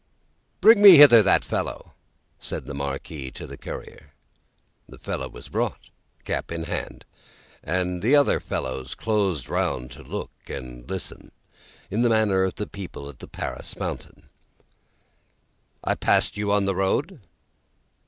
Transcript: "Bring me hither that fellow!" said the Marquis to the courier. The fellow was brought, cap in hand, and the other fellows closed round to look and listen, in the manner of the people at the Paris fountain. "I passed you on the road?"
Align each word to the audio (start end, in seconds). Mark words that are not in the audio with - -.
"Bring 0.61 0.81
me 0.81 0.97
hither 0.97 1.21
that 1.21 1.45
fellow!" 1.45 1.93
said 2.39 2.65
the 2.65 2.73
Marquis 2.73 3.29
to 3.33 3.45
the 3.45 3.55
courier. 3.55 4.13
The 4.89 4.97
fellow 4.97 5.29
was 5.29 5.47
brought, 5.47 5.91
cap 6.23 6.51
in 6.51 6.63
hand, 6.63 7.05
and 7.63 8.01
the 8.01 8.15
other 8.15 8.39
fellows 8.39 8.95
closed 8.95 9.47
round 9.47 9.91
to 9.91 10.01
look 10.01 10.31
and 10.47 10.89
listen, 10.89 11.31
in 11.91 12.01
the 12.01 12.09
manner 12.09 12.45
of 12.45 12.55
the 12.55 12.65
people 12.65 13.09
at 13.09 13.19
the 13.19 13.27
Paris 13.27 13.75
fountain. 13.75 14.27
"I 15.83 15.93
passed 15.93 16.35
you 16.35 16.51
on 16.51 16.65
the 16.65 16.73
road?" 16.75 17.21